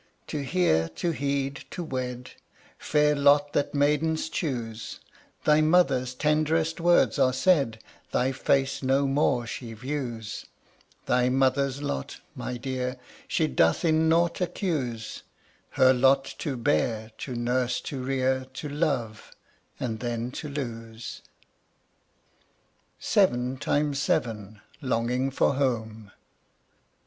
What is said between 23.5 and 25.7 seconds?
TIMES SEVEN. LONGING FOR